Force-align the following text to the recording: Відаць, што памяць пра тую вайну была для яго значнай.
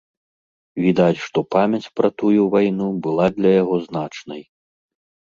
Відаць, 0.85 1.19
што 1.25 1.43
памяць 1.55 1.91
пра 2.01 2.09
тую 2.21 2.41
вайну 2.55 2.87
была 3.05 3.29
для 3.37 3.51
яго 3.61 3.75
значнай. 3.87 4.43